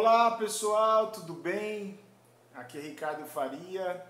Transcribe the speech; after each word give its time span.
Olá 0.00 0.30
pessoal, 0.30 1.12
tudo 1.12 1.34
bem? 1.34 2.00
Aqui 2.54 2.78
é 2.78 2.80
Ricardo 2.80 3.26
Faria, 3.26 4.02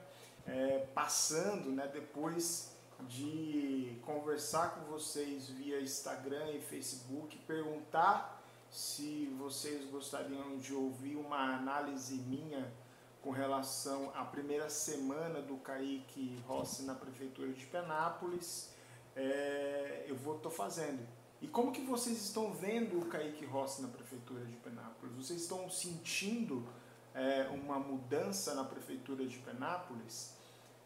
é, 0.46 0.86
passando 0.94 1.68
né, 1.70 1.90
depois 1.92 2.76
de 3.08 3.98
conversar 4.06 4.76
com 4.76 4.82
vocês 4.82 5.48
via 5.48 5.80
Instagram 5.80 6.52
e 6.52 6.60
Facebook, 6.60 7.36
perguntar 7.38 8.40
se 8.70 9.34
vocês 9.36 9.84
gostariam 9.90 10.58
de 10.58 10.72
ouvir 10.72 11.16
uma 11.16 11.56
análise 11.56 12.14
minha 12.14 12.72
com 13.20 13.32
relação 13.32 14.12
à 14.14 14.24
primeira 14.24 14.70
semana 14.70 15.42
do 15.42 15.56
Kaique 15.56 16.40
Rossi 16.46 16.84
na 16.84 16.94
Prefeitura 16.94 17.52
de 17.52 17.66
Penápolis, 17.66 18.72
é, 19.16 20.04
eu 20.06 20.14
vou 20.14 20.38
tô 20.38 20.50
fazendo. 20.50 21.04
E 21.40 21.48
como 21.48 21.72
que 21.72 21.80
vocês 21.80 22.18
estão 22.22 22.52
vendo 22.52 22.98
o 23.00 23.06
Kaique 23.06 23.46
Rossi 23.46 23.80
na 23.80 23.88
Prefeitura 23.88 24.44
de 24.44 24.56
Penápolis? 24.56 25.14
Vocês 25.16 25.40
estão 25.40 25.70
sentindo 25.70 26.66
é, 27.14 27.48
uma 27.48 27.78
mudança 27.78 28.54
na 28.54 28.62
Prefeitura 28.62 29.26
de 29.26 29.38
Penápolis? 29.38 30.34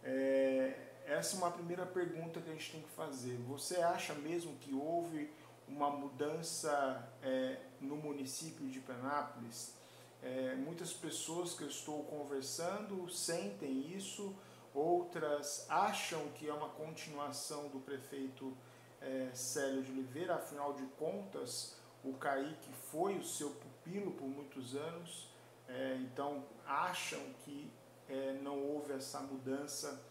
É, 0.02 0.92
essa 1.06 1.34
é 1.34 1.38
uma 1.38 1.50
primeira 1.50 1.84
pergunta 1.84 2.40
que 2.40 2.48
a 2.48 2.52
gente 2.52 2.70
tem 2.70 2.82
que 2.82 2.90
fazer. 2.90 3.36
Você 3.48 3.76
acha 3.78 4.14
mesmo 4.14 4.54
que 4.58 4.72
houve 4.72 5.28
uma 5.66 5.90
mudança 5.90 7.04
é, 7.20 7.58
no 7.80 7.96
município 7.96 8.68
de 8.68 8.78
Penápolis? 8.78 9.74
É, 10.22 10.54
muitas 10.54 10.92
pessoas 10.92 11.52
que 11.54 11.64
eu 11.64 11.68
estou 11.68 12.04
conversando 12.04 13.10
sentem 13.10 13.92
isso, 13.94 14.34
outras 14.72 15.66
acham 15.68 16.28
que 16.36 16.48
é 16.48 16.54
uma 16.54 16.68
continuação 16.68 17.68
do 17.68 17.80
prefeito 17.80 18.56
é, 19.00 19.30
Célio 19.34 19.82
de 19.82 19.92
Oliveira, 19.92 20.36
afinal 20.36 20.72
de 20.74 20.84
contas, 20.98 21.76
o 22.02 22.12
Kaique 22.14 22.72
foi 22.90 23.16
o 23.16 23.24
seu 23.24 23.50
pupilo 23.50 24.12
por 24.12 24.26
muitos 24.26 24.74
anos, 24.74 25.28
é, 25.68 25.96
então 25.96 26.44
acham 26.66 27.20
que 27.44 27.70
é, 28.08 28.38
não 28.42 28.60
houve 28.60 28.92
essa 28.92 29.20
mudança 29.20 30.02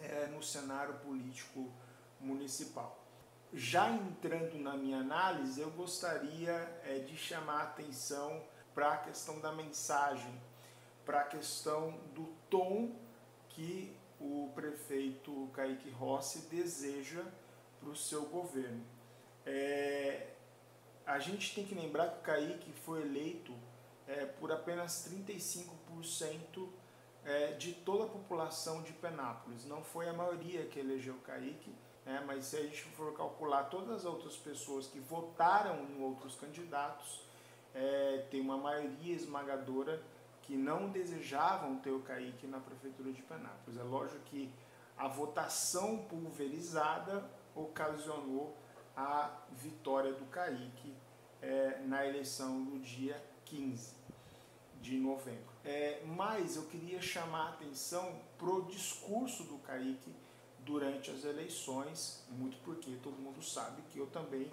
é, 0.00 0.26
no 0.26 0.42
cenário 0.42 0.94
político 0.98 1.70
municipal. 2.20 3.02
Já 3.52 3.90
entrando 3.90 4.58
na 4.58 4.76
minha 4.76 4.98
análise, 4.98 5.60
eu 5.60 5.70
gostaria 5.70 6.52
é, 6.84 6.98
de 6.98 7.16
chamar 7.16 7.60
a 7.60 7.62
atenção 7.64 8.42
para 8.74 8.92
a 8.92 8.96
questão 8.98 9.40
da 9.40 9.52
mensagem, 9.52 10.38
para 11.04 11.20
a 11.20 11.24
questão 11.24 11.98
do 12.14 12.26
tom 12.50 12.94
que 13.48 13.96
o 14.20 14.50
prefeito 14.54 15.48
Kaique 15.54 15.88
Rossi 15.90 16.40
deseja 16.50 17.24
para 17.80 17.88
o 17.88 17.96
seu 17.96 18.22
governo. 18.26 18.84
É, 19.44 20.28
a 21.06 21.18
gente 21.18 21.54
tem 21.54 21.64
que 21.64 21.74
lembrar 21.74 22.08
que 22.08 22.18
o 22.18 22.22
Kaique 22.22 22.72
foi 22.84 23.02
eleito 23.02 23.54
é, 24.06 24.26
por 24.26 24.50
apenas 24.50 25.08
35% 25.08 26.68
é, 27.24 27.52
de 27.52 27.72
toda 27.72 28.04
a 28.04 28.08
população 28.08 28.82
de 28.82 28.92
Penápolis. 28.92 29.64
Não 29.64 29.82
foi 29.82 30.08
a 30.08 30.12
maioria 30.12 30.66
que 30.66 30.78
elegeu 30.78 31.14
o 31.14 31.20
Kaique, 31.20 31.74
né, 32.04 32.22
mas 32.26 32.46
se 32.46 32.56
a 32.56 32.62
gente 32.62 32.82
for 32.82 33.16
calcular 33.16 33.64
todas 33.64 33.90
as 33.90 34.04
outras 34.04 34.36
pessoas 34.36 34.86
que 34.86 35.00
votaram 35.00 35.84
em 35.84 36.02
outros 36.02 36.36
candidatos, 36.36 37.20
é, 37.74 38.26
tem 38.30 38.40
uma 38.40 38.56
maioria 38.56 39.14
esmagadora 39.14 40.02
que 40.42 40.56
não 40.56 40.88
desejavam 40.88 41.78
ter 41.78 41.90
o 41.90 42.00
Kaique 42.00 42.46
na 42.46 42.60
prefeitura 42.60 43.12
de 43.12 43.22
Penápolis. 43.22 43.78
É 43.78 43.82
lógico 43.82 44.20
que 44.26 44.50
a 44.96 45.08
votação 45.08 45.98
pulverizada 46.04 47.28
ocasionou 47.56 48.56
a 48.96 49.30
vitória 49.52 50.12
do 50.12 50.26
Kaique 50.26 50.94
é, 51.42 51.80
na 51.84 52.06
eleição 52.06 52.62
do 52.64 52.78
dia 52.78 53.20
15 53.46 53.94
de 54.80 54.96
novembro. 54.98 55.52
É, 55.64 56.02
mas 56.06 56.56
eu 56.56 56.66
queria 56.66 57.00
chamar 57.00 57.46
a 57.46 57.48
atenção 57.50 58.20
para 58.38 58.48
o 58.48 58.62
discurso 58.66 59.42
do 59.44 59.58
Kaique 59.58 60.14
durante 60.60 61.10
as 61.10 61.24
eleições, 61.24 62.24
muito 62.30 62.56
porque 62.58 62.96
todo 63.02 63.16
mundo 63.16 63.42
sabe 63.42 63.82
que 63.90 63.98
eu 63.98 64.06
também 64.08 64.50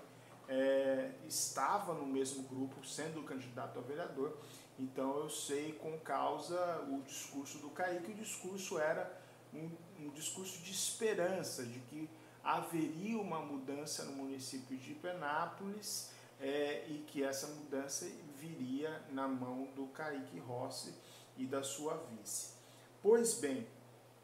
é, 0.47 1.11
estava 1.27 1.93
no 1.93 2.05
mesmo 2.05 2.43
grupo, 2.43 2.85
sendo 2.85 3.23
candidato 3.23 3.79
a 3.79 3.81
vereador, 3.81 4.37
então 4.77 5.17
eu 5.19 5.29
sei 5.29 5.73
com 5.73 5.97
causa 5.99 6.81
o 6.89 7.01
discurso 7.01 7.59
do 7.59 7.69
Kaique. 7.69 8.11
O 8.11 8.15
discurso 8.15 8.79
era 8.79 9.21
um, 9.53 9.69
um 9.99 10.09
discurso 10.09 10.59
de 10.63 10.71
esperança, 10.71 11.63
de 11.63 11.79
que 11.81 12.09
haveria 12.43 13.17
uma 13.17 13.39
mudança 13.39 14.03
no 14.03 14.13
município 14.13 14.77
de 14.77 14.93
Penápolis 14.95 16.11
é, 16.39 16.85
e 16.89 17.05
que 17.07 17.23
essa 17.23 17.47
mudança 17.47 18.05
viria 18.35 19.01
na 19.09 19.27
mão 19.27 19.67
do 19.75 19.87
Kaique 19.87 20.39
Rossi 20.39 20.93
e 21.37 21.45
da 21.45 21.63
sua 21.63 21.95
vice. 22.09 22.53
Pois 23.01 23.35
bem, 23.35 23.65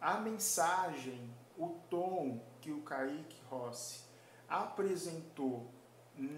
a 0.02 0.20
mensagem, 0.20 1.34
o 1.58 1.70
tom 1.90 2.42
que 2.62 2.72
o 2.72 2.82
Kaique 2.82 3.42
Rossi 3.50 4.04
apresentou 4.48 5.70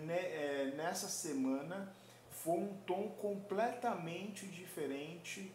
é, 0.10 0.74
nessa 0.76 1.08
semana 1.08 1.96
foi 2.30 2.60
um 2.60 2.78
tom 2.86 3.10
completamente 3.20 4.46
diferente 4.48 5.54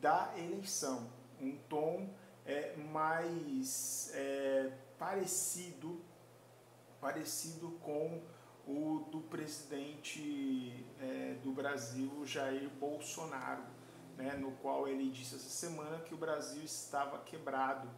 da 0.00 0.32
eleição, 0.36 1.10
um 1.40 1.56
tom 1.68 2.08
é, 2.44 2.74
mais 2.76 4.10
é, 4.14 4.72
parecido, 4.98 6.00
parecido 7.00 7.70
com 7.82 8.22
o 8.66 9.06
do 9.10 9.20
presidente 9.20 10.84
é, 11.00 11.36
do 11.42 11.52
Brasil, 11.52 12.24
Jair 12.26 12.68
Bolsonaro, 12.80 13.62
né, 14.16 14.32
no 14.34 14.52
qual 14.52 14.88
ele 14.88 15.08
disse 15.10 15.36
essa 15.36 15.48
semana 15.48 15.98
que 16.00 16.14
o 16.14 16.16
Brasil 16.16 16.62
estava 16.64 17.18
quebrado. 17.18 17.88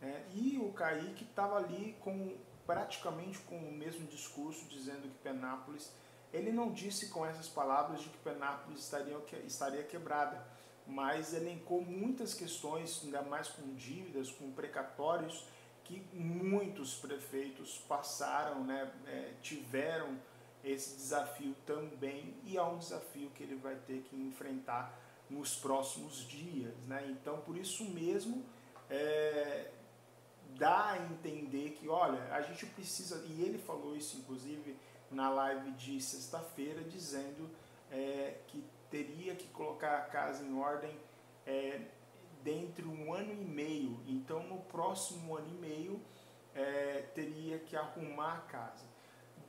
Né, 0.00 0.26
e 0.34 0.58
o 0.58 0.72
Kaique 0.72 1.24
estava 1.24 1.56
ali 1.56 1.96
com 2.00 2.36
praticamente 2.68 3.38
com 3.38 3.56
o 3.56 3.72
mesmo 3.72 4.06
discurso, 4.06 4.66
dizendo 4.68 5.08
que 5.08 5.18
Penápolis, 5.22 5.90
ele 6.30 6.52
não 6.52 6.70
disse 6.70 7.08
com 7.08 7.24
essas 7.24 7.48
palavras 7.48 8.02
de 8.02 8.10
que 8.10 8.18
Penápolis 8.18 8.80
estaria, 8.80 9.16
estaria 9.46 9.82
quebrada, 9.84 10.46
mas 10.86 11.32
elencou 11.32 11.80
muitas 11.80 12.34
questões, 12.34 13.00
ainda 13.02 13.22
mais 13.22 13.48
com 13.48 13.74
dívidas, 13.74 14.30
com 14.30 14.50
precatórios, 14.52 15.46
que 15.88 16.00
muitos 16.14 16.94
prefeitos 16.96 17.78
passaram, 17.88 18.62
né, 18.64 18.92
é, 19.06 19.32
tiveram 19.42 20.18
esse 20.62 20.96
desafio 20.96 21.54
também, 21.64 22.34
e 22.44 22.56
é 22.56 22.62
um 22.62 22.78
desafio 22.78 23.30
que 23.30 23.42
ele 23.42 23.56
vai 23.56 23.76
ter 23.86 24.02
que 24.02 24.16
enfrentar 24.16 24.98
nos 25.30 25.54
próximos 25.56 26.26
dias. 26.26 26.74
Né? 26.86 27.06
Então, 27.10 27.40
por 27.40 27.56
isso 27.56 27.84
mesmo, 27.84 28.44
é, 28.90 29.70
dá 30.56 30.92
a 30.92 30.98
entender 30.98 31.70
que, 31.70 31.88
olha, 31.88 32.22
a 32.34 32.42
gente 32.42 32.66
precisa, 32.66 33.24
e 33.26 33.42
ele 33.42 33.58
falou 33.58 33.96
isso 33.96 34.16
inclusive 34.18 34.76
na 35.10 35.30
live 35.30 35.70
de 35.72 36.00
sexta-feira, 36.00 36.82
dizendo 36.82 37.48
é, 37.90 38.38
que 38.48 38.62
teria 38.90 39.34
que 39.34 39.46
colocar 39.48 39.98
a 39.98 40.02
casa 40.02 40.44
em 40.44 40.58
ordem 40.58 40.94
é, 41.46 41.80
dentro 42.42 42.88
um 42.88 43.12
ano 43.12 43.32
e 43.32 43.44
meio. 43.44 44.00
Então, 44.06 44.42
no 44.44 44.58
próximo 44.60 45.36
ano 45.36 45.48
e 45.48 45.58
meio, 45.58 46.00
é, 46.54 47.02
teria 47.14 47.58
que 47.58 47.76
arrumar 47.76 48.38
a 48.38 48.40
casa. 48.40 48.84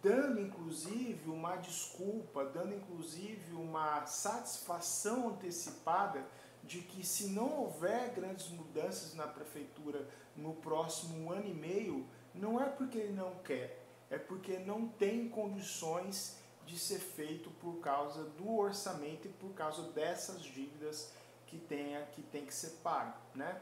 Dando 0.02 0.40
inclusive 0.40 1.30
uma 1.30 1.58
desculpa, 1.58 2.46
dando 2.46 2.74
inclusive 2.74 3.54
uma 3.54 4.06
satisfação 4.06 5.30
antecipada 5.30 6.26
de 6.64 6.80
que 6.82 7.06
se 7.06 7.28
não 7.28 7.64
houver 7.64 8.14
grandes 8.14 8.50
mudanças 8.50 9.14
na 9.14 9.28
prefeitura 9.28 10.08
no 10.36 10.54
próximo 10.54 11.32
ano 11.32 11.48
e 11.48 11.54
meio, 11.54 12.08
não 12.34 12.62
é 12.62 12.70
porque 12.70 12.98
ele 12.98 13.14
não 13.14 13.36
quer, 13.40 13.86
é 14.10 14.18
porque 14.18 14.60
não 14.60 14.88
tem 14.88 15.28
condições 15.28 16.38
de 16.66 16.78
ser 16.78 17.00
feito 17.00 17.50
por 17.60 17.80
causa 17.80 18.24
do 18.24 18.56
orçamento 18.58 19.28
e 19.28 19.32
por 19.32 19.52
causa 19.54 19.84
dessas 19.92 20.42
dívidas 20.44 21.12
que 21.50 21.58
tenha 21.58 22.06
que 22.08 22.22
tem 22.22 22.46
que 22.46 22.54
ser 22.54 22.78
pago, 22.84 23.18
né? 23.34 23.60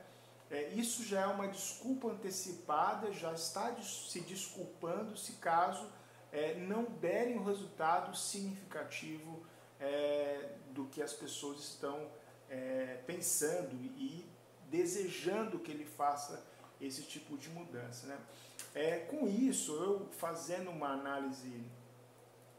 É, 0.49 0.69
isso 0.69 1.03
já 1.03 1.21
é 1.21 1.27
uma 1.27 1.47
desculpa 1.47 2.09
antecipada, 2.09 3.11
já 3.11 3.33
está 3.33 3.75
se 3.81 4.21
desculpando 4.21 5.17
se 5.17 5.33
caso 5.33 5.89
é, 6.31 6.55
não 6.55 6.83
derem 6.83 7.37
um 7.37 7.43
resultado 7.43 8.15
significativo 8.15 9.45
é, 9.79 10.51
do 10.71 10.85
que 10.85 11.01
as 11.01 11.13
pessoas 11.13 11.59
estão 11.59 12.09
é, 12.49 13.01
pensando 13.05 13.73
e 13.75 14.25
desejando 14.69 15.59
que 15.59 15.71
ele 15.71 15.85
faça 15.85 16.45
esse 16.79 17.03
tipo 17.03 17.37
de 17.37 17.49
mudança. 17.49 18.07
Né? 18.07 18.17
É, 18.73 18.99
com 18.99 19.27
isso, 19.27 19.73
eu 19.73 20.07
fazendo 20.11 20.69
uma 20.69 20.89
análise 20.89 21.63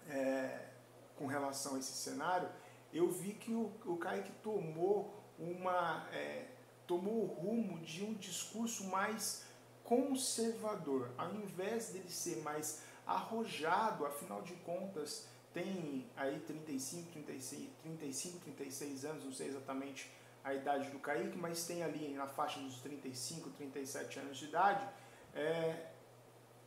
é, 0.09 0.69
com 1.17 1.27
relação 1.27 1.77
a 1.77 1.79
esse 1.79 1.93
cenário, 1.93 2.49
eu 2.93 3.11
vi 3.11 3.33
que 3.35 3.53
o, 3.53 3.73
o 3.85 3.97
Kaique 3.97 4.33
tomou 4.43 5.18
uma 5.39 6.07
é, 6.13 6.47
tomou 6.87 7.23
o 7.23 7.27
rumo 7.27 7.79
de 7.81 8.05
um 8.05 8.15
discurso 8.15 8.85
mais 8.85 9.45
conservador, 9.85 11.11
ao 11.17 11.35
invés 11.35 11.91
dele 11.91 12.11
ser 12.11 12.43
mais 12.43 12.83
arrojado, 13.07 14.05
afinal 14.05 14.43
de 14.43 14.55
contas, 14.57 15.27
tem 15.53 16.07
aí 16.17 16.39
35, 16.41 17.11
36, 17.11 17.69
35, 17.83 18.39
36 18.41 19.05
anos, 19.05 19.25
não 19.25 19.33
sei 19.33 19.49
exatamente 19.49 20.11
a 20.45 20.55
idade 20.55 20.91
do 20.91 20.99
Kaique, 20.99 21.37
mas 21.37 21.67
tem 21.67 21.83
ali 21.83 22.15
na 22.15 22.27
faixa 22.27 22.61
dos 22.61 22.81
35, 22.81 23.51
37 23.51 24.19
anos 24.19 24.39
de 24.39 24.45
idade, 24.47 24.87
é, 25.35 25.87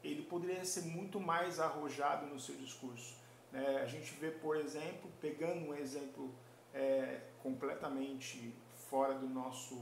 ele 0.04 0.24
poderia 0.24 0.66
ser 0.66 0.82
muito 0.82 1.20
mais 1.20 1.60
arrojado 1.60 2.26
no 2.26 2.40
seu 2.40 2.56
discurso. 2.56 3.16
É, 3.54 3.78
a 3.78 3.86
gente 3.86 4.14
vê, 4.16 4.32
por 4.32 4.56
exemplo, 4.56 5.12
pegando 5.20 5.68
um 5.68 5.76
exemplo 5.76 6.34
é, 6.74 7.22
completamente 7.44 8.54
fora 8.92 9.14
do 9.16 9.28
nosso, 9.28 9.76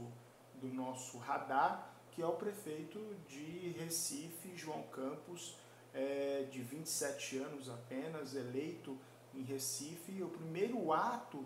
do 0.54 0.68
nosso 0.68 1.18
radar, 1.18 1.92
que 2.12 2.22
é 2.22 2.26
o 2.26 2.34
prefeito 2.34 2.98
de 3.28 3.70
Recife, 3.70 4.56
João 4.56 4.84
Campos, 4.84 5.56
é, 5.92 6.46
de 6.50 6.62
27 6.62 7.38
anos 7.38 7.68
apenas, 7.68 8.36
eleito 8.36 8.96
em 9.34 9.42
Recife. 9.42 10.22
O 10.22 10.28
primeiro 10.28 10.92
ato 10.92 11.44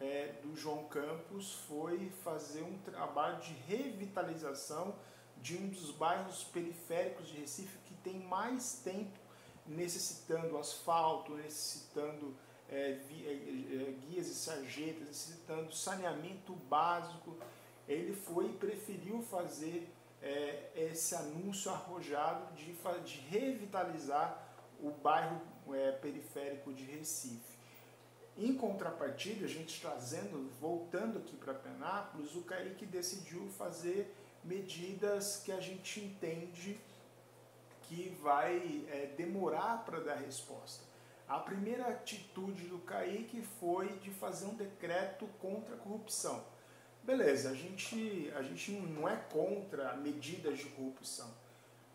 é, 0.00 0.32
do 0.42 0.56
João 0.56 0.84
Campos 0.84 1.52
foi 1.68 2.10
fazer 2.24 2.62
um 2.62 2.78
trabalho 2.78 3.40
de 3.42 3.52
revitalização 3.68 4.94
de 5.36 5.58
um 5.58 5.68
dos 5.68 5.90
bairros 5.90 6.44
periféricos 6.44 7.28
de 7.28 7.36
Recife 7.36 7.76
que 7.84 7.94
tem 7.96 8.20
mais 8.20 8.80
tempo 8.82 9.20
necessitando 9.66 10.56
asfalto, 10.56 11.34
necessitando 11.34 12.34
é, 12.72 12.98
é, 13.10 13.32
é, 13.32 13.94
guias 14.08 14.28
e 14.28 14.34
sarjetas, 14.34 15.06
necessitando 15.06 15.74
saneamento 15.74 16.54
básico. 16.54 17.36
Ele 17.86 18.14
foi 18.14 18.46
e 18.46 18.52
preferiu 18.54 19.22
fazer 19.22 19.92
é, 20.22 20.70
esse 20.74 21.14
anúncio 21.14 21.70
arrojado 21.70 22.54
de, 22.54 22.72
de 23.04 23.20
revitalizar 23.28 24.42
o 24.80 24.90
bairro 24.90 25.40
é, 25.72 25.92
periférico 25.92 26.72
de 26.72 26.84
Recife. 26.84 27.52
Em 28.38 28.54
contrapartida, 28.54 29.44
a 29.44 29.48
gente 29.48 29.78
trazendo, 29.78 30.50
voltando 30.58 31.18
aqui 31.18 31.36
para 31.36 31.52
Penápolis, 31.52 32.34
o 32.34 32.40
Kaique 32.42 32.86
decidiu 32.86 33.46
fazer 33.58 34.14
medidas 34.42 35.42
que 35.44 35.52
a 35.52 35.60
gente 35.60 36.00
entende 36.00 36.80
que 37.82 38.16
vai 38.22 38.86
é, 38.88 39.12
demorar 39.14 39.84
para 39.84 40.00
dar 40.00 40.14
resposta. 40.14 40.91
A 41.28 41.38
primeira 41.38 41.88
atitude 41.88 42.66
do 42.66 42.78
Kaique 42.78 43.42
foi 43.60 43.88
de 43.98 44.10
fazer 44.10 44.46
um 44.46 44.54
decreto 44.54 45.26
contra 45.40 45.74
a 45.74 45.78
corrupção. 45.78 46.44
Beleza, 47.02 47.50
a 47.50 47.54
gente, 47.54 48.32
a 48.36 48.42
gente 48.42 48.70
não 48.72 49.08
é 49.08 49.16
contra 49.16 49.96
medidas 49.96 50.58
de 50.58 50.66
corrupção, 50.66 51.28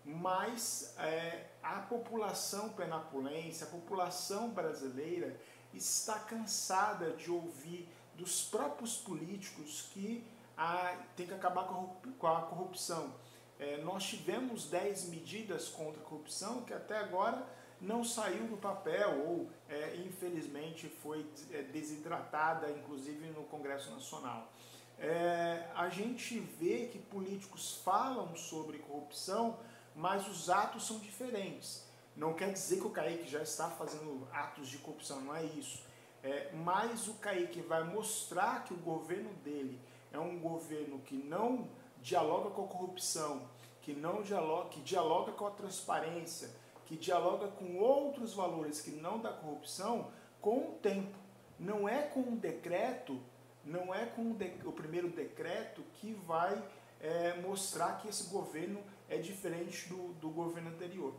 mas 0.03 0.93
é, 0.97 1.45
a 1.63 1.79
população 1.79 2.69
penapolense, 2.69 3.63
a 3.63 3.67
população 3.67 4.49
brasileira 4.49 5.39
está 5.73 6.19
cansada 6.19 7.11
de 7.11 7.31
ouvir 7.31 7.87
dos 8.15 8.43
próprios 8.43 8.97
políticos 8.97 9.89
que 9.93 10.25
a, 10.57 10.97
tem 11.15 11.27
que 11.27 11.33
acabar 11.33 11.65
com 11.65 12.27
a 12.27 12.41
corrupção. 12.41 13.13
É, 13.59 13.77
nós 13.77 14.03
tivemos 14.03 14.69
10 14.69 15.09
medidas 15.09 15.69
contra 15.69 16.01
a 16.01 16.03
corrupção 16.03 16.63
que 16.63 16.73
até 16.73 16.97
agora 16.97 17.45
não 17.79 18.03
saiu 18.03 18.47
do 18.47 18.57
papel 18.57 19.25
ou, 19.25 19.49
é, 19.69 19.95
infelizmente, 19.97 20.87
foi 20.87 21.25
é, 21.51 21.61
desidratada, 21.63 22.69
inclusive 22.71 23.27
no 23.29 23.43
Congresso 23.43 23.91
Nacional 23.91 24.51
é, 24.99 25.69
a 25.75 25.89
gente 25.89 26.39
vê 26.39 26.87
que 26.87 26.97
políticos 26.97 27.81
falam 27.83 28.35
sobre 28.35 28.79
corrupção, 28.79 29.57
mas 29.95 30.27
os 30.27 30.49
atos 30.49 30.85
são 30.87 30.99
diferentes. 30.99 31.85
Não 32.15 32.33
quer 32.33 32.51
dizer 32.51 32.77
que 32.77 32.87
o 32.87 32.89
Kaique 32.89 33.29
já 33.29 33.41
está 33.43 33.69
fazendo 33.69 34.27
atos 34.31 34.67
de 34.67 34.79
corrupção, 34.79 35.21
não 35.21 35.35
é 35.35 35.43
isso. 35.43 35.85
É, 36.23 36.51
mas 36.53 37.07
o 37.07 37.13
Kaique 37.15 37.61
vai 37.61 37.83
mostrar 37.83 38.63
que 38.63 38.73
o 38.73 38.77
governo 38.77 39.31
dele 39.43 39.79
é 40.11 40.17
um 40.17 40.39
governo 40.39 40.99
que 40.99 41.15
não 41.15 41.69
dialoga 42.01 42.49
com 42.49 42.65
a 42.65 42.67
corrupção, 42.67 43.47
que 43.81 43.93
não 43.93 44.23
dialoga, 44.23 44.69
que 44.69 44.81
dialoga 44.81 45.31
com 45.31 45.45
a 45.45 45.51
transparência, 45.51 46.49
que 46.87 46.95
dialoga 46.95 47.47
com 47.47 47.77
outros 47.77 48.33
valores 48.33 48.81
que 48.81 48.91
não 48.91 49.19
da 49.19 49.31
corrupção 49.31 50.11
com 50.41 50.57
o 50.57 50.79
tempo. 50.81 51.15
Não 51.59 51.87
é 51.87 52.01
com 52.03 52.21
um 52.21 52.35
decreto 52.35 53.19
não 53.67 53.93
é 53.93 54.05
com 54.05 54.31
o, 54.31 54.71
primeiro 54.71 55.09
decreto 55.09 55.83
que 55.95 56.13
vai 56.25 56.63
é, 57.01 57.39
mostrar 57.41 57.99
que 58.01 58.07
esse 58.07 58.29
governo 58.29 58.81
é 59.09 59.17
diferente 59.17 59.89
do, 59.89 60.13
do 60.13 60.29
governo 60.29 60.69
anterior. 60.69 61.13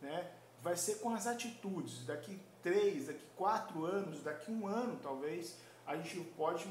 Né? 0.00 0.30
Vai 0.62 0.76
ser 0.76 0.96
com 0.96 1.10
as 1.10 1.26
atitudes. 1.26 2.04
Daqui 2.04 2.38
três, 2.62 3.06
daqui 3.06 3.24
quatro 3.36 3.84
anos, 3.84 4.22
daqui 4.22 4.52
um 4.52 4.66
ano 4.66 4.98
talvez, 5.02 5.58
a 5.86 5.96
gente 5.96 6.20
pode, 6.36 6.66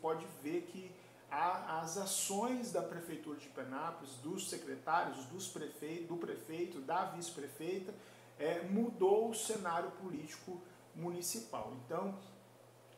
pode 0.00 0.26
ver 0.42 0.62
que 0.62 0.90
as 1.32 1.96
ações 1.96 2.70
da 2.70 2.82
Prefeitura 2.82 3.38
de 3.38 3.48
Penápolis, 3.48 4.12
dos 4.16 4.50
secretários, 4.50 5.24
dos 5.26 5.48
prefeitos, 5.48 6.06
do 6.06 6.16
prefeito, 6.16 6.78
da 6.80 7.06
vice-prefeita, 7.06 7.94
é, 8.38 8.60
mudou 8.62 9.30
o 9.30 9.34
cenário 9.34 9.90
político 9.92 10.60
municipal. 10.94 11.72
Então, 11.84 12.18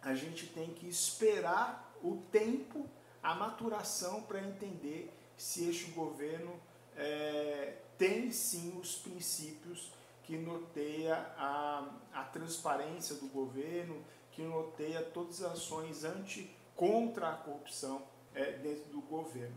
a 0.02 0.16
gente 0.16 0.48
tem 0.48 0.74
que 0.74 0.88
esperar 0.88 1.94
o 2.02 2.16
tempo, 2.32 2.88
a 3.22 3.36
maturação 3.36 4.22
para 4.22 4.40
entender 4.40 5.12
se 5.36 5.68
este 5.68 5.92
governo 5.92 6.58
é, 6.96 7.78
tem 7.96 8.32
sim 8.32 8.76
os 8.80 8.96
princípios 8.96 9.92
que 10.24 10.36
noteia 10.36 11.14
a, 11.38 11.88
a 12.12 12.24
transparência 12.24 13.14
do 13.14 13.28
governo, 13.28 14.04
que 14.32 14.42
noteia 14.42 15.02
todas 15.02 15.40
as 15.40 15.52
ações 15.52 16.02
anti 16.02 16.50
contra 16.74 17.30
a 17.30 17.36
corrupção 17.36 18.02
é, 18.34 18.52
dentro 18.52 18.90
do 18.90 19.00
governo. 19.00 19.56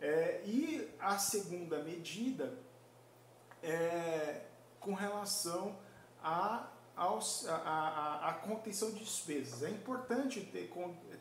É, 0.00 0.42
e 0.44 0.88
a 1.00 1.18
segunda 1.18 1.82
medida 1.82 2.56
é 3.62 4.42
com 4.80 4.94
relação 4.94 5.76
aos, 6.22 7.46
a, 7.48 8.28
a, 8.28 8.32
contenção 8.34 8.92
de 8.92 9.00
despesas. 9.00 9.62
É 9.62 9.70
importante 9.70 10.40
ter, 10.40 10.70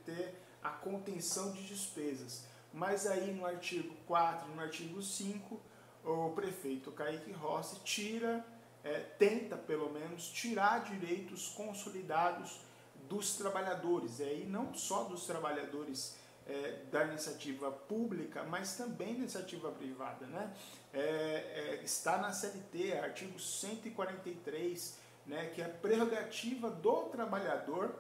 ter 0.06 0.42
a 0.64 0.70
contenção 0.70 1.52
de 1.52 1.66
despesas, 1.66 2.46
mas 2.72 3.08
aí 3.08 3.34
no 3.34 3.46
artigo 3.46 3.96
4 4.06 4.52
e 4.52 4.56
no 4.56 4.62
artigo 4.62 5.02
5, 5.02 5.60
o 6.04 6.30
prefeito 6.32 6.92
Kaique 6.92 7.32
Rossi 7.32 7.80
tira, 7.84 8.46
é, 8.84 9.00
tenta 9.00 9.58
pelo 9.58 9.92
menos 9.92 10.30
tirar 10.30 10.84
direitos 10.84 11.50
consolidados 11.50 12.62
dos 13.10 13.36
trabalhadores, 13.36 14.20
e 14.20 14.24
aí 14.24 14.46
não 14.46 14.74
só 14.74 15.04
dos 15.04 15.26
trabalhadores 15.26 16.16
é, 16.48 16.84
da 16.92 17.04
iniciativa 17.06 17.72
pública, 17.72 18.44
mas 18.44 18.76
também 18.78 19.14
da 19.14 19.20
iniciativa 19.20 19.72
privada. 19.72 20.26
Né? 20.26 20.54
É, 20.94 21.00
é 21.00 21.82
está 21.84 22.18
na 22.18 22.32
CLT, 22.32 22.98
artigo 22.98 23.40
143 23.40 25.08
né, 25.28 25.52
que 25.54 25.62
é 25.62 25.68
prerrogativa 25.68 26.70
do 26.70 27.04
trabalhador 27.04 27.94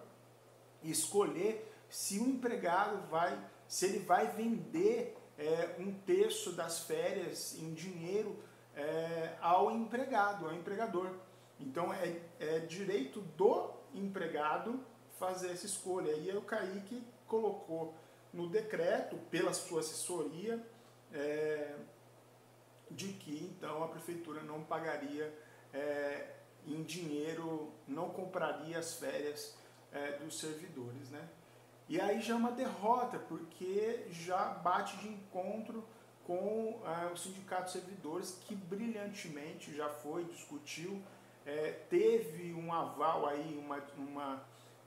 escolher 0.82 1.74
se 1.89 2.20
o 2.20 2.27
empregado 2.27 3.06
vai, 3.10 3.38
se 3.68 3.86
ele 3.86 4.00
vai 4.00 4.27
vender 4.27 5.18
é, 5.38 5.75
um 5.77 5.94
terço 5.94 6.54
das 6.54 6.80
férias 6.80 7.56
em 7.60 7.74
dinheiro 7.74 8.42
é, 8.75 9.36
ao 9.42 9.72
empregado, 9.72 10.46
ao 10.46 10.54
empregador. 10.54 11.12
Então 11.60 11.94
é, 11.94 12.22
é 12.39 12.60
direito 12.60 13.22
do 13.22 13.72
empregado 13.94 14.80
fazer 15.20 15.51
essa 15.51 15.66
escolha. 15.66 16.12
E 16.12 16.30
aí 16.30 16.38
o 16.38 16.42
Kaique 16.42 17.04
colocou 17.25 17.94
no 18.34 18.48
decreto, 18.48 19.17
pela 19.29 19.53
sua 19.53 19.79
assessoria, 19.79 20.65
é, 21.13 21.75
de 22.91 23.13
que 23.13 23.43
então 23.43 23.84
a 23.84 23.88
prefeitura 23.88 24.41
não 24.41 24.63
pagaria 24.63 25.34
é, 25.74 26.36
em 26.65 26.84
dinheiro 26.84 27.72
não 27.88 28.10
compraria 28.10 28.77
as 28.77 28.96
férias 28.96 29.57
é, 29.91 30.17
dos 30.17 30.39
servidores. 30.39 31.10
Né? 31.10 31.27
E 31.89 32.00
aí 32.00 32.22
já 32.22 32.34
é 32.34 32.38
uma 32.38 32.51
derrota, 32.51 33.17
porque 33.17 34.05
já 34.10 34.50
bate 34.50 34.98
de 34.98 35.07
encontro 35.07 35.84
com 36.25 36.81
é, 36.86 37.12
o 37.12 37.15
Sindicato 37.15 37.65
de 37.65 37.72
Servidores, 37.72 38.38
que 38.41 38.53
brilhantemente 38.53 39.74
já 39.74 39.88
foi, 39.88 40.25
discutiu, 40.25 41.01
é, 41.46 41.72
teve 41.89 42.53
um 42.53 42.74
aval 42.74 43.25
aí, 43.25 43.57
uma, 43.57 43.81
uma, 43.98 44.43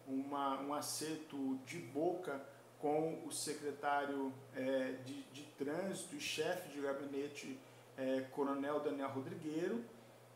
uma, 0.07 0.61
um 0.61 0.75
acerto 0.75 1.57
de 1.65 1.79
boca 1.79 2.45
com 2.81 3.23
o 3.27 3.33
secretário 3.33 4.33
é, 4.57 4.95
de, 5.05 5.23
de 5.25 5.43
trânsito 5.59 6.17
e 6.17 6.21
chefe 6.21 6.71
de 6.71 6.81
gabinete, 6.81 7.59
é, 7.97 8.23
Coronel 8.33 8.81
Daniel 8.81 9.11
Rodrigueiro, 9.11 9.85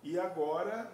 e 0.03 0.19
agora, 0.19 0.91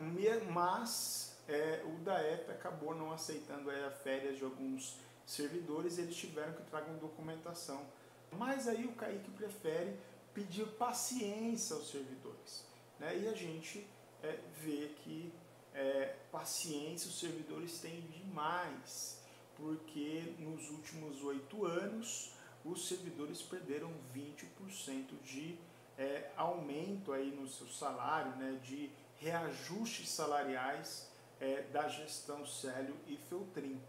mas 0.50 1.37
é, 1.49 1.83
o 1.85 2.04
DAEP 2.04 2.50
acabou 2.52 2.95
não 2.95 3.12
aceitando 3.12 3.71
é, 3.71 3.87
a 3.87 3.90
férias 3.90 4.38
de 4.38 4.45
alguns 4.45 4.97
servidores, 5.26 5.99
eles 5.99 6.16
tiveram 6.16 6.52
que 6.52 6.62
trazer 6.62 6.92
documentação. 6.92 7.85
Mas 8.33 8.69
aí 8.69 8.85
o 8.85 8.92
Kaique 8.92 9.30
prefere 9.33 9.97
pedir 10.33 10.66
paciência 10.78 11.75
aos 11.75 11.90
servidores. 11.90 12.64
Né? 13.00 13.19
E 13.19 13.28
a 13.28 13.35
gente 13.35 13.85
é, 14.23 14.38
vê 14.59 14.92
que 15.02 15.33
é, 15.75 16.16
paciência 16.30 17.09
os 17.09 17.19
servidores 17.19 17.80
têm 17.80 18.00
demais, 18.02 19.19
porque 19.60 20.34
nos 20.38 20.70
últimos 20.70 21.22
oito 21.22 21.64
anos 21.66 22.32
os 22.64 22.88
servidores 22.88 23.42
perderam 23.42 23.90
20% 24.14 25.20
de 25.22 25.58
é, 25.98 26.30
aumento 26.36 27.12
aí 27.12 27.30
no 27.30 27.46
seu 27.46 27.68
salário, 27.68 28.34
né, 28.36 28.58
de 28.62 28.90
reajustes 29.18 30.08
salariais 30.08 31.08
é, 31.38 31.62
da 31.72 31.88
gestão 31.88 32.46
Célio 32.46 32.96
e 33.06 33.16
Feltrin. 33.16 33.80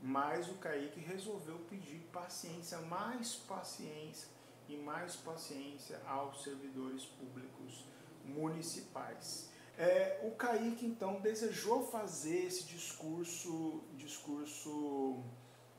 Mas 0.00 0.48
o 0.48 0.54
Kaique 0.54 1.00
resolveu 1.00 1.58
pedir 1.70 1.98
paciência, 2.12 2.78
mais 2.82 3.34
paciência 3.34 4.28
e 4.68 4.76
mais 4.76 5.16
paciência 5.16 6.00
aos 6.06 6.42
servidores 6.42 7.04
públicos 7.04 7.84
municipais. 8.24 9.50
É, 9.78 10.18
o 10.24 10.32
Kaique 10.32 10.84
então 10.84 11.20
desejou 11.20 11.86
fazer 11.86 12.46
esse 12.46 12.64
discurso, 12.64 13.80
discurso 13.94 15.22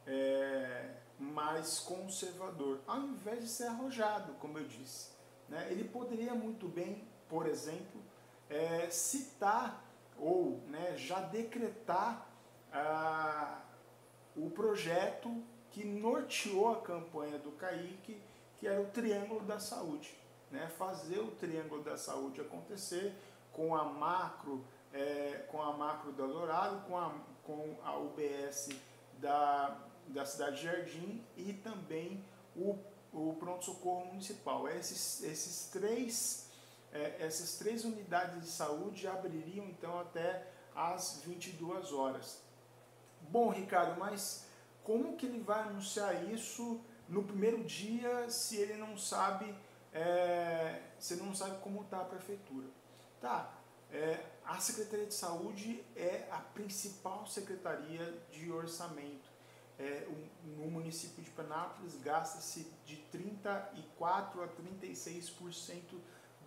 é, 0.07 0.89
mais 1.19 1.79
conservador, 1.79 2.79
ao 2.87 3.01
invés 3.01 3.41
de 3.41 3.49
ser 3.49 3.65
arrojado, 3.65 4.33
como 4.35 4.57
eu 4.57 4.65
disse. 4.65 5.09
Né? 5.49 5.67
Ele 5.69 5.83
poderia 5.83 6.33
muito 6.33 6.65
bem, 6.69 7.05
por 7.27 7.45
exemplo, 7.45 8.01
é, 8.49 8.89
citar 8.89 9.85
ou 10.17 10.61
né, 10.67 10.95
já 10.95 11.19
decretar 11.19 12.25
ah, 12.71 13.61
o 14.33 14.49
projeto 14.49 15.43
que 15.71 15.83
norteou 15.83 16.71
a 16.71 16.81
campanha 16.81 17.37
do 17.37 17.51
Kaique, 17.51 18.21
que 18.59 18.67
era 18.67 18.81
o 18.81 18.87
Triângulo 18.87 19.41
da 19.41 19.59
Saúde. 19.59 20.17
Né? 20.49 20.67
Fazer 20.77 21.19
o 21.19 21.31
Triângulo 21.31 21.83
da 21.83 21.97
Saúde 21.97 22.39
acontecer 22.39 23.13
com 23.59 23.75
a 23.75 23.83
macro, 23.83 24.63
é, 24.93 25.45
com 25.51 25.61
a 25.61 25.73
macro 25.73 26.13
do 26.13 26.25
Dourado, 26.25 26.79
com 26.87 26.97
a, 26.97 27.13
com 27.43 27.75
a 27.83 27.97
UBS 27.97 28.69
da, 29.17 29.77
da 30.07 30.25
cidade 30.25 30.55
de 30.55 30.63
Jardim 30.63 31.21
e 31.35 31.51
também 31.51 32.23
o, 32.55 32.77
o 33.11 33.35
pronto-socorro 33.37 34.05
municipal. 34.05 34.69
Esses, 34.69 35.21
esses 35.23 35.69
três, 35.71 36.49
é, 36.93 37.17
essas 37.19 37.57
três 37.57 37.83
unidades 37.83 38.41
de 38.41 38.49
saúde 38.49 39.05
abririam 39.05 39.65
então 39.65 39.99
até 39.99 40.47
às 40.73 41.21
22 41.25 41.91
horas. 41.91 42.41
Bom, 43.23 43.49
Ricardo, 43.49 43.99
mas 43.99 44.45
como 44.85 45.17
que 45.17 45.25
ele 45.25 45.41
vai 45.41 45.63
anunciar 45.63 46.23
isso 46.31 46.79
no 47.09 47.23
primeiro 47.23 47.61
dia 47.65 48.29
se 48.29 48.55
ele 48.55 48.75
não 48.75 48.97
sabe, 48.97 49.53
é, 49.91 50.81
se 50.97 51.15
ele 51.15 51.23
não 51.23 51.35
sabe 51.35 51.59
como 51.59 51.81
está 51.81 51.99
a 51.99 52.05
prefeitura? 52.05 52.78
Tá, 53.21 53.53
é, 53.91 54.23
a 54.45 54.59
Secretaria 54.59 55.05
de 55.05 55.13
Saúde 55.13 55.83
é 55.95 56.27
a 56.31 56.38
principal 56.38 57.27
secretaria 57.27 58.17
de 58.31 58.51
orçamento. 58.51 59.29
É, 59.77 60.07
no 60.57 60.69
município 60.69 61.23
de 61.23 61.29
Penápolis 61.31 61.95
gasta-se 62.01 62.67
de 62.85 62.97
34 63.11 64.43
a 64.43 64.47
36% 64.47 65.81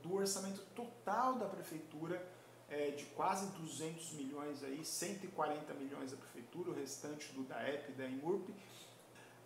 do 0.02 0.14
orçamento 0.14 0.60
total 0.74 1.36
da 1.36 1.46
prefeitura, 1.46 2.26
é, 2.68 2.90
de 2.90 3.04
quase 3.06 3.46
200 3.58 4.12
milhões 4.12 4.62
aí, 4.64 4.84
140 4.84 5.74
milhões 5.74 6.10
da 6.10 6.16
prefeitura, 6.16 6.70
o 6.70 6.74
restante 6.74 7.32
do 7.32 7.42
DAEP 7.42 7.90
e 7.90 7.94
da 7.94 8.06
INURP, 8.06 8.54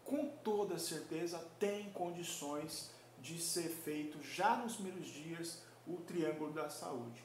com 0.05 0.29
toda 0.45 0.79
certeza 0.79 1.39
tem 1.59 1.91
condições 1.91 2.91
de 3.21 3.41
ser 3.41 3.69
feito 3.69 4.23
já 4.23 4.57
nos 4.57 4.77
primeiros 4.77 5.07
dias 5.07 5.66
o 5.87 5.97
Triângulo 5.99 6.53
da 6.53 6.69
Saúde. 6.69 7.23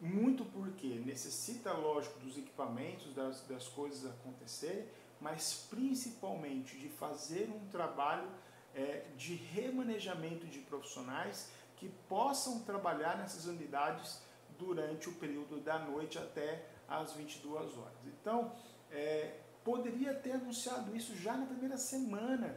Muito 0.00 0.44
porque 0.44 0.86
necessita, 0.86 1.72
lógico, 1.72 2.18
dos 2.20 2.36
equipamentos, 2.36 3.14
das, 3.14 3.40
das 3.42 3.68
coisas 3.68 4.04
acontecerem, 4.10 4.86
mas 5.20 5.66
principalmente 5.70 6.76
de 6.78 6.88
fazer 6.88 7.48
um 7.48 7.66
trabalho 7.68 8.28
é, 8.74 9.06
de 9.16 9.34
remanejamento 9.34 10.46
de 10.46 10.58
profissionais 10.60 11.50
que 11.76 11.88
possam 12.08 12.60
trabalhar 12.60 13.16
nessas 13.16 13.46
unidades 13.46 14.20
durante 14.58 15.08
o 15.08 15.14
período 15.14 15.60
da 15.60 15.78
noite 15.78 16.18
até 16.18 16.66
às 16.88 17.12
22 17.12 17.76
horas. 17.78 17.98
Então, 18.06 18.52
é, 18.90 19.38
poderia 19.64 20.14
ter 20.14 20.32
anunciado 20.32 20.94
isso 20.94 21.16
já 21.16 21.36
na 21.36 21.46
primeira 21.46 21.78
semana. 21.78 22.56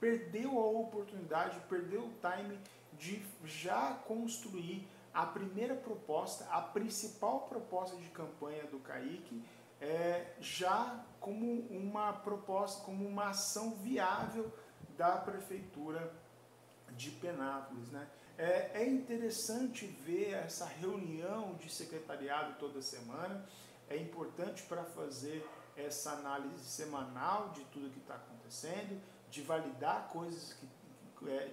Perdeu 0.00 0.58
a 0.58 0.66
oportunidade, 0.66 1.58
perdeu 1.68 2.02
o 2.02 2.12
time 2.20 2.58
de 2.98 3.22
já 3.44 3.94
construir 4.06 4.88
a 5.14 5.26
primeira 5.26 5.74
proposta, 5.74 6.44
a 6.50 6.60
principal 6.60 7.40
proposta 7.48 7.96
de 7.96 8.08
campanha 8.08 8.64
do 8.64 8.78
Kaique, 8.78 9.42
é, 9.80 10.34
já 10.40 11.04
como 11.20 11.62
uma 11.70 12.12
proposta, 12.12 12.84
como 12.84 13.06
uma 13.06 13.30
ação 13.30 13.72
viável 13.76 14.52
da 14.96 15.16
Prefeitura 15.16 16.12
de 16.92 17.10
Penápolis. 17.10 17.90
Né? 17.90 18.06
É, 18.36 18.82
é 18.82 18.88
interessante 18.88 19.86
ver 19.86 20.34
essa 20.34 20.66
reunião 20.66 21.54
de 21.54 21.70
secretariado 21.70 22.54
toda 22.58 22.82
semana, 22.82 23.44
é 23.88 23.96
importante 23.96 24.62
para 24.64 24.84
fazer 24.84 25.48
essa 25.76 26.12
análise 26.12 26.64
semanal 26.64 27.50
de 27.50 27.64
tudo 27.66 27.90
que 27.90 28.00
está 28.00 28.16
acontecendo, 28.16 29.00
de 29.30 29.42
validar 29.42 30.08
coisas 30.08 30.52
que, 30.54 30.68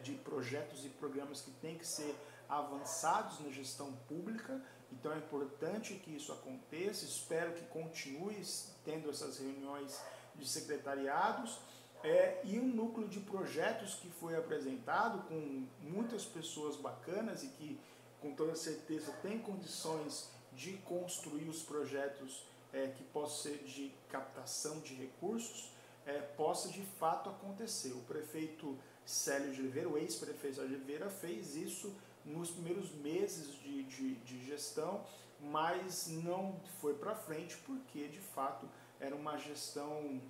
de 0.03 0.13
projetos 0.13 0.85
e 0.85 0.89
programas 0.89 1.41
que 1.41 1.51
têm 1.51 1.77
que 1.77 1.87
ser 1.87 2.15
avançados 2.47 3.39
na 3.39 3.49
gestão 3.49 3.91
pública, 4.07 4.61
então 4.91 5.11
é 5.11 5.17
importante 5.17 5.95
que 5.95 6.15
isso 6.15 6.31
aconteça. 6.31 7.05
Espero 7.05 7.53
que 7.53 7.65
continue 7.65 8.41
tendo 8.83 9.09
essas 9.09 9.39
reuniões 9.39 9.99
de 10.35 10.47
secretariados. 10.47 11.59
É, 12.03 12.41
e 12.43 12.59
um 12.59 12.67
núcleo 12.67 13.07
de 13.07 13.19
projetos 13.19 13.95
que 13.95 14.09
foi 14.09 14.35
apresentado 14.35 15.27
com 15.27 15.65
muitas 15.81 16.23
pessoas 16.23 16.75
bacanas 16.75 17.41
e 17.41 17.47
que, 17.47 17.79
com 18.21 18.35
toda 18.35 18.55
certeza, 18.55 19.11
tem 19.23 19.39
condições 19.39 20.29
de 20.53 20.73
construir 20.77 21.49
os 21.49 21.63
projetos 21.63 22.45
é, 22.71 22.87
que 22.89 23.03
possam 23.05 23.51
ser 23.51 23.63
de 23.63 23.91
captação 24.07 24.79
de 24.81 24.93
recursos, 24.93 25.71
é, 26.05 26.19
possa 26.19 26.69
de 26.69 26.83
fato 26.99 27.29
acontecer. 27.29 27.93
O 27.93 28.01
prefeito 28.01 28.77
Célio 29.05 29.53
de 29.53 29.61
Oliveira, 29.61 29.89
o 29.89 29.97
ex-prefeito 29.97 30.55
de 30.55 30.61
Oliveira, 30.61 31.09
fez 31.09 31.55
isso 31.55 31.95
nos 32.25 32.49
primeiros 32.49 32.91
meses 32.95 33.53
de, 33.59 33.83
de, 33.83 34.15
de 34.15 34.45
gestão, 34.45 35.05
mas 35.39 36.07
não 36.07 36.59
foi 36.81 36.95
para 36.95 37.13
frente 37.13 37.55
porque 37.57 38.07
de 38.07 38.19
fato 38.19 38.67
era 38.99 39.15
uma 39.15 39.37
gestão 39.37 40.21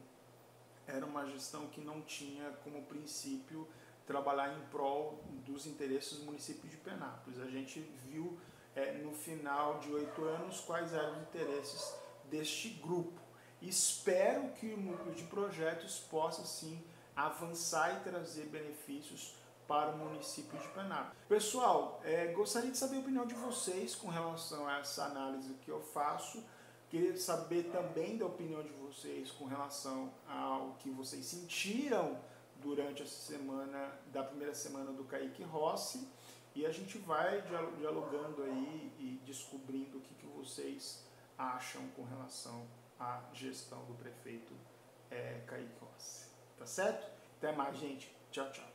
era 0.88 1.05
uma 1.05 1.25
gestão 1.25 1.67
que 1.67 1.82
não 1.82 2.01
tinha 2.01 2.51
como 2.63 2.84
princípio 2.84 3.67
trabalhar 4.05 4.55
em 4.55 4.62
prol 4.67 5.20
dos 5.44 5.65
interesses 5.65 6.20
do 6.20 6.25
município 6.25 6.70
de 6.70 6.77
Penápolis. 6.77 7.39
A 7.39 7.48
gente 7.48 7.79
viu 8.08 8.38
é, 8.75 8.94
no 9.00 9.12
final 9.12 9.79
de 9.79 9.91
oito 9.91 10.24
anos 10.24 10.60
quais 10.60 10.94
eram 10.94 11.13
os 11.13 11.22
interesses 11.24 11.94
deste 12.25 12.70
grupo. 12.70 13.20
Espero 13.62 14.50
que 14.53 14.67
o 14.67 14.77
núcleo 14.77 15.15
de 15.15 15.24
projetos 15.24 16.00
possa 16.00 16.44
sim 16.46 16.79
avançar 17.15 17.98
e 17.98 18.03
trazer 18.03 18.45
benefícios 18.48 19.36
para 19.67 19.91
o 19.91 19.98
município 19.98 20.57
de 20.60 20.67
Penápolis. 20.69 21.17
Pessoal, 21.27 22.00
é, 22.03 22.27
gostaria 22.27 22.69
de 22.69 22.77
saber 22.77 22.98
a 22.98 23.00
opinião 23.00 23.25
de 23.25 23.34
vocês 23.34 23.95
com 23.95 24.10
relação 24.10 24.67
a 24.67 24.79
essa 24.79 25.05
análise 25.05 25.53
que 25.55 25.69
eu 25.69 25.81
faço. 25.81 26.43
Queria 26.89 27.17
saber 27.17 27.72
também 27.72 28.17
da 28.17 28.25
opinião 28.25 28.62
de 28.62 28.69
vocês 28.69 29.31
com 29.31 29.45
relação 29.45 30.13
ao 30.27 30.75
que 30.75 30.89
vocês 30.91 31.25
sentiram 31.25 32.19
durante 32.62 33.01
essa 33.01 33.34
semana, 33.34 33.91
da 34.12 34.24
primeira 34.24 34.53
semana 34.53 34.91
do 34.91 35.03
Kaique 35.03 35.43
Rossi. 35.43 36.07
E 36.53 36.65
a 36.65 36.72
gente 36.72 36.98
vai 37.00 37.43
dialogando 37.77 38.43
aí 38.43 38.93
e 38.98 39.19
descobrindo 39.25 39.98
o 39.98 40.01
que, 40.01 40.13
que 40.13 40.27
vocês 40.27 41.03
acham 41.38 41.86
com 41.95 42.03
relação 42.03 42.65
à 43.00 43.22
gestão 43.34 43.84
do 43.86 43.93
prefeito 43.95 44.53
é, 45.12 45.41
Kaique 45.48 45.75
Rossi. 45.81 46.25
Tá 46.57 46.65
certo? 46.65 47.07
Até 47.38 47.51
mais, 47.51 47.77
gente. 47.77 48.15
Tchau, 48.31 48.50
tchau. 48.51 48.75